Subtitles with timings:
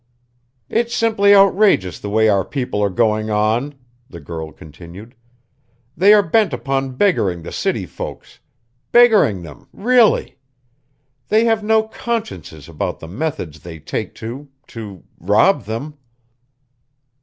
[0.67, 3.75] "It's simply outrageous the way our people are going on,"
[4.09, 5.13] the girl continued;
[5.95, 8.39] "they are bent upon beggaring the city folks!
[8.91, 10.39] Beggaring them, really!
[11.27, 15.99] they have no consciences about the methods they take to to rob them!"